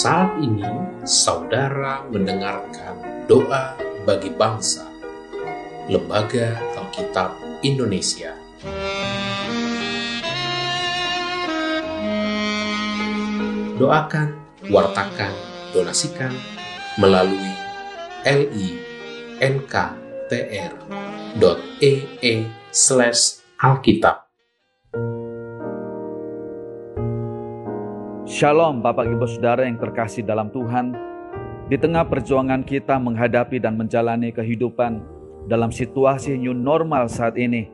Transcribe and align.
Saat 0.00 0.40
ini, 0.40 0.64
saudara 1.04 2.00
mendengarkan 2.08 3.28
doa 3.28 3.76
bagi 4.08 4.32
bangsa, 4.32 4.88
Lembaga 5.92 6.56
Alkitab 6.72 7.36
Indonesia. 7.60 8.32
Doakan, 13.76 14.40
wartakan, 14.72 15.36
donasikan 15.76 16.32
melalui 16.96 17.52
linktr.ee 18.24 18.80
Shalom 28.30 28.78
Bapak 28.78 29.10
Ibu 29.10 29.26
Saudara 29.26 29.66
yang 29.66 29.74
terkasih 29.74 30.22
dalam 30.22 30.54
Tuhan. 30.54 30.94
Di 31.66 31.74
tengah 31.74 32.06
perjuangan 32.06 32.62
kita 32.62 32.94
menghadapi 32.94 33.58
dan 33.58 33.74
menjalani 33.74 34.30
kehidupan 34.30 35.02
dalam 35.50 35.74
situasi 35.74 36.38
new 36.38 36.54
normal 36.54 37.10
saat 37.10 37.34
ini, 37.34 37.66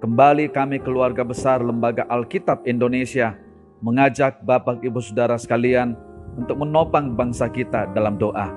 kembali 0.00 0.48
kami 0.56 0.80
keluarga 0.80 1.20
besar 1.20 1.60
Lembaga 1.60 2.08
Alkitab 2.08 2.64
Indonesia 2.64 3.36
mengajak 3.84 4.40
Bapak 4.40 4.80
Ibu 4.80 5.04
Saudara 5.04 5.36
sekalian 5.36 5.92
untuk 6.32 6.64
menopang 6.64 7.12
bangsa 7.12 7.52
kita 7.52 7.92
dalam 7.92 8.16
doa. 8.16 8.48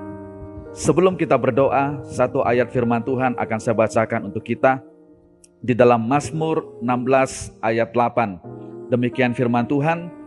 Sebelum 0.72 1.12
kita 1.12 1.36
berdoa, 1.36 2.00
satu 2.08 2.40
ayat 2.40 2.72
firman 2.72 3.04
Tuhan 3.04 3.36
akan 3.36 3.58
saya 3.60 3.76
bacakan 3.76 4.32
untuk 4.32 4.48
kita 4.48 4.80
di 5.60 5.76
dalam 5.76 6.08
Mazmur 6.08 6.80
16 6.80 7.60
ayat 7.60 7.92
8. 7.92 8.88
Demikian 8.88 9.36
firman 9.36 9.68
Tuhan, 9.68 10.23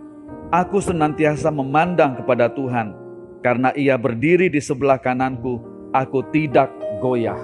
Aku 0.48 0.80
senantiasa 0.80 1.52
memandang 1.52 2.24
kepada 2.24 2.48
Tuhan, 2.48 2.96
karena 3.44 3.76
ia 3.76 4.00
berdiri 4.00 4.48
di 4.48 4.64
sebelah 4.64 4.96
kananku, 4.96 5.60
aku 5.92 6.24
tidak 6.32 6.72
goyah. 7.04 7.36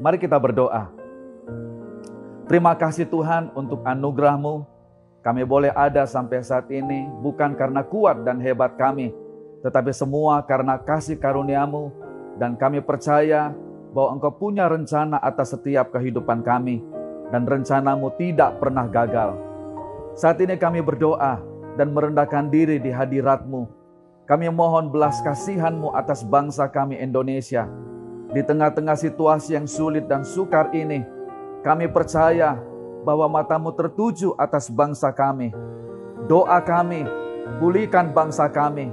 Mari 0.00 0.16
kita 0.16 0.40
berdoa. 0.40 0.88
Terima 2.48 2.72
kasih 2.80 3.04
Tuhan 3.12 3.52
untuk 3.52 3.84
anugerahmu, 3.84 4.64
kami 5.20 5.44
boleh 5.44 5.68
ada 5.76 6.08
sampai 6.08 6.40
saat 6.40 6.64
ini 6.72 7.04
bukan 7.20 7.52
karena 7.60 7.84
kuat 7.84 8.24
dan 8.24 8.40
hebat 8.40 8.72
kami, 8.80 9.12
tetapi 9.60 9.92
semua 9.92 10.40
karena 10.48 10.80
kasih 10.80 11.20
karuniamu 11.20 11.92
dan 12.40 12.56
kami 12.56 12.80
percaya 12.80 13.52
bahwa 13.92 14.16
engkau 14.16 14.32
punya 14.32 14.64
rencana 14.64 15.20
atas 15.20 15.52
setiap 15.52 15.92
kehidupan 15.92 16.40
kami 16.40 16.80
dan 17.28 17.44
rencanamu 17.44 18.16
tidak 18.16 18.56
pernah 18.56 18.88
gagal. 18.88 19.36
Saat 20.16 20.40
ini 20.40 20.56
kami 20.56 20.80
berdoa 20.80 21.52
dan 21.74 21.94
merendahkan 21.94 22.50
diri 22.50 22.78
di 22.78 22.90
hadiratmu. 22.90 23.66
Kami 24.24 24.48
mohon 24.48 24.88
belas 24.88 25.20
kasihanmu 25.20 25.92
atas 25.92 26.24
bangsa 26.24 26.70
kami 26.72 26.96
Indonesia. 26.96 27.68
Di 28.32 28.40
tengah-tengah 28.40 28.96
situasi 28.96 29.54
yang 29.54 29.68
sulit 29.68 30.08
dan 30.08 30.24
sukar 30.24 30.72
ini, 30.72 31.04
kami 31.60 31.86
percaya 31.92 32.56
bahwa 33.04 33.28
matamu 33.28 33.70
tertuju 33.76 34.32
atas 34.40 34.72
bangsa 34.72 35.12
kami. 35.12 35.52
Doa 36.24 36.56
kami, 36.64 37.04
pulihkan 37.60 38.16
bangsa 38.16 38.48
kami, 38.48 38.88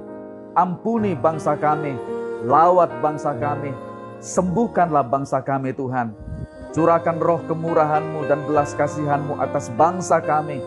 ampuni 0.52 1.16
bangsa 1.16 1.56
kami, 1.56 1.96
lawat 2.44 2.92
bangsa 3.00 3.32
kami, 3.40 3.72
sembuhkanlah 4.20 5.08
bangsa 5.08 5.40
kami 5.40 5.72
Tuhan. 5.72 6.12
Curahkan 6.76 7.20
roh 7.20 7.40
kemurahanmu 7.48 8.28
dan 8.28 8.44
belas 8.48 8.76
kasihanmu 8.76 9.40
atas 9.40 9.72
bangsa 9.76 10.20
kami. 10.20 10.59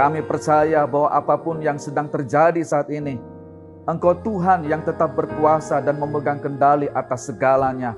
Kami 0.00 0.24
percaya 0.24 0.88
bahwa 0.88 1.12
apa 1.12 1.36
pun 1.36 1.60
yang 1.60 1.76
sedang 1.76 2.08
terjadi 2.08 2.64
saat 2.64 2.88
ini, 2.88 3.20
Engkau 3.84 4.16
Tuhan 4.16 4.64
yang 4.64 4.80
tetap 4.80 5.12
berkuasa 5.12 5.76
dan 5.84 6.00
memegang 6.00 6.40
kendali 6.40 6.88
atas 6.96 7.28
segalanya. 7.28 7.92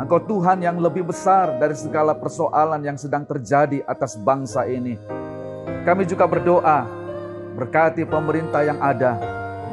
Engkau 0.00 0.16
Tuhan 0.16 0.64
yang 0.64 0.80
lebih 0.80 1.04
besar 1.04 1.60
dari 1.60 1.76
segala 1.76 2.16
persoalan 2.16 2.80
yang 2.80 2.96
sedang 2.96 3.28
terjadi 3.28 3.84
atas 3.84 4.16
bangsa 4.16 4.64
ini. 4.64 4.96
Kami 5.84 6.08
juga 6.08 6.24
berdoa, 6.24 6.88
berkati 7.52 8.08
pemerintah 8.08 8.64
yang 8.64 8.80
ada, 8.80 9.20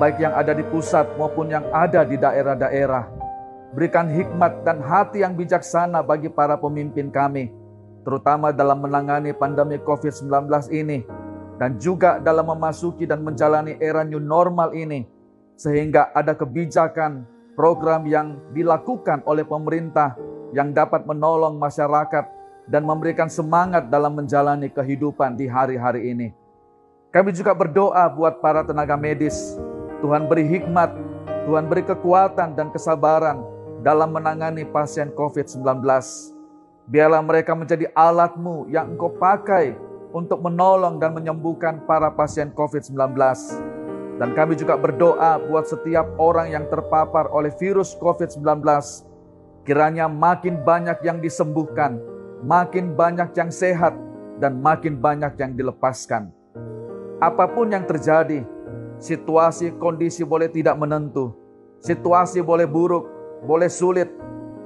baik 0.04 0.20
yang 0.20 0.36
ada 0.36 0.52
di 0.52 0.68
pusat 0.68 1.16
maupun 1.16 1.48
yang 1.48 1.64
ada 1.72 2.04
di 2.04 2.20
daerah-daerah. 2.20 3.08
Berikan 3.72 4.12
hikmat 4.12 4.68
dan 4.68 4.84
hati 4.84 5.24
yang 5.24 5.40
bijaksana 5.40 6.04
bagi 6.04 6.28
para 6.28 6.60
pemimpin 6.60 7.08
kami, 7.08 7.56
terutama 8.04 8.52
dalam 8.52 8.84
menangani 8.84 9.32
pandemi 9.32 9.80
COVID-19 9.80 10.28
ini, 10.76 11.23
dan 11.62 11.78
juga 11.78 12.18
dalam 12.18 12.50
memasuki 12.50 13.06
dan 13.06 13.22
menjalani 13.22 13.78
era 13.78 14.02
new 14.02 14.22
normal 14.22 14.74
ini, 14.74 15.06
sehingga 15.58 16.10
ada 16.14 16.34
kebijakan 16.34 17.26
program 17.54 18.10
yang 18.10 18.42
dilakukan 18.52 19.22
oleh 19.30 19.46
pemerintah 19.46 20.18
yang 20.54 20.74
dapat 20.74 21.06
menolong 21.06 21.58
masyarakat 21.58 22.26
dan 22.70 22.82
memberikan 22.86 23.28
semangat 23.28 23.90
dalam 23.90 24.16
menjalani 24.16 24.70
kehidupan 24.72 25.36
di 25.36 25.50
hari-hari 25.50 26.14
ini. 26.14 26.28
Kami 27.14 27.30
juga 27.30 27.54
berdoa 27.54 28.10
buat 28.10 28.42
para 28.42 28.66
tenaga 28.66 28.98
medis. 28.98 29.58
Tuhan 30.02 30.26
beri 30.26 30.50
hikmat, 30.50 30.90
Tuhan 31.46 31.70
beri 31.70 31.86
kekuatan 31.86 32.58
dan 32.58 32.74
kesabaran 32.74 33.46
dalam 33.86 34.10
menangani 34.10 34.66
pasien 34.66 35.14
COVID-19. 35.14 35.84
Biarlah 36.90 37.22
mereka 37.24 37.56
menjadi 37.56 37.88
alatmu 37.96 38.68
yang 38.68 38.96
engkau 38.96 39.14
pakai 39.14 39.78
untuk 40.14 40.40
menolong 40.46 41.02
dan 41.02 41.18
menyembuhkan 41.18 41.84
para 41.90 42.14
pasien 42.14 42.54
COVID-19. 42.54 43.18
Dan 44.22 44.30
kami 44.38 44.54
juga 44.54 44.78
berdoa 44.78 45.42
buat 45.42 45.66
setiap 45.66 46.06
orang 46.22 46.54
yang 46.54 46.70
terpapar 46.70 47.28
oleh 47.34 47.50
virus 47.58 47.98
COVID-19. 47.98 48.62
Kiranya 49.66 50.06
makin 50.06 50.62
banyak 50.62 51.02
yang 51.02 51.18
disembuhkan, 51.18 51.98
makin 52.46 52.94
banyak 52.94 53.34
yang 53.34 53.50
sehat, 53.50 53.98
dan 54.38 54.62
makin 54.62 55.02
banyak 55.02 55.34
yang 55.42 55.58
dilepaskan. 55.58 56.30
Apa 57.18 57.50
pun 57.50 57.74
yang 57.74 57.88
terjadi, 57.88 58.46
situasi 59.02 59.74
kondisi 59.82 60.22
boleh 60.22 60.52
tidak 60.52 60.78
menentu, 60.78 61.34
situasi 61.82 62.44
boleh 62.44 62.68
buruk, 62.68 63.08
boleh 63.48 63.72
sulit, 63.72 64.12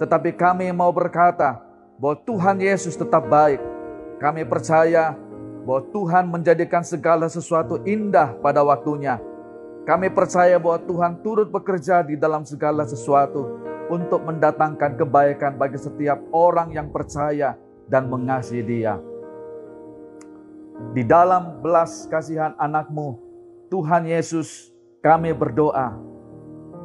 tetapi 0.02 0.34
kami 0.34 0.70
mau 0.74 0.90
berkata 0.90 1.62
bahwa 1.98 2.18
Tuhan 2.26 2.58
Yesus 2.62 2.98
tetap 2.98 3.26
baik. 3.30 3.62
Kami 4.18 4.46
percaya 4.50 5.14
bahwa 5.68 5.84
Tuhan 5.92 6.32
menjadikan 6.32 6.80
segala 6.88 7.28
sesuatu 7.28 7.84
indah 7.84 8.40
pada 8.40 8.64
waktunya 8.64 9.20
kami 9.88 10.12
percaya 10.12 10.60
bahwa 10.60 10.84
Tuhan 10.84 11.24
turut 11.24 11.48
bekerja 11.48 12.04
di 12.04 12.20
dalam 12.20 12.44
segala 12.44 12.84
sesuatu 12.84 13.56
untuk 13.88 14.20
mendatangkan 14.20 15.00
kebaikan 15.00 15.56
bagi 15.56 15.80
setiap 15.80 16.20
orang 16.36 16.76
yang 16.76 16.92
percaya 16.92 17.56
dan 17.88 18.12
mengasihi 18.12 18.68
Dia. 18.68 19.00
Di 20.92 21.08
dalam 21.08 21.64
belas 21.64 22.04
kasihan 22.12 22.52
anakmu, 22.60 23.16
Tuhan 23.72 24.04
Yesus, 24.12 24.76
kami 25.00 25.32
berdoa. 25.32 25.96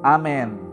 Amin. 0.06 0.71